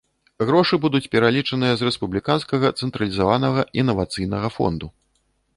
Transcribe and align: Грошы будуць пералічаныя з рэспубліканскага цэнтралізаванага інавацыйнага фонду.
Грошы 0.49 0.79
будуць 0.85 1.09
пералічаныя 1.15 1.73
з 1.81 1.89
рэспубліканскага 1.89 2.73
цэнтралізаванага 2.81 3.61
інавацыйнага 3.83 4.47
фонду. 4.57 4.87